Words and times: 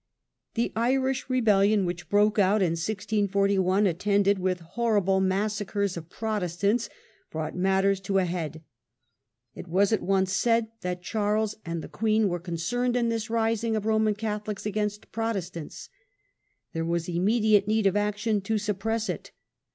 The 0.55 0.71
Irish 0.75 1.29
rebellion, 1.29 1.85
which 1.85 2.09
broke 2.09 2.39
out 2.39 2.63
in 2.63 2.71
1641, 2.71 3.85
attended 3.85 4.39
with 4.39 4.61
horrid 4.61 5.21
massacres 5.21 5.95
of 5.95 6.09
Protestants, 6.09 6.89
brought 7.29 7.55
matters 7.55 7.99
to 7.99 8.17
An 8.17 8.21
ultimatum 8.25 8.35
a 8.35 8.39
head. 8.39 8.63
It 9.53 9.67
was 9.67 9.93
at 9.93 10.01
once 10.01 10.33
said 10.33 10.69
that 10.81 11.03
Charles 11.03 11.53
and 11.63 11.83
to 11.83 11.87
the 11.87 11.87
king, 11.87 11.91
(j^^ 11.91 11.99
queen 11.99 12.27
were 12.29 12.39
concerned 12.39 12.95
in 12.95 13.09
this 13.09 13.29
rising 13.29 13.75
of 13.75 13.85
Roman 13.85 14.15
Catholics 14.15 14.65
against 14.65 15.11
Protestants. 15.11 15.89
There 16.73 16.83
was 16.83 17.07
im 17.07 17.23
mediate 17.23 17.67
need 17.67 17.85
of 17.85 17.95
action 17.95 18.41
to 18.41 18.57
suppress 18.57 19.07
it. 19.07 19.29